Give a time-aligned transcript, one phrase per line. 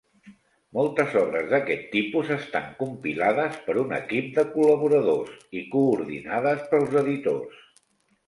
[0.75, 7.63] Moltes obres d'aquest tipus estan compilades per un equip de col·laboradors i coordinades pels editors.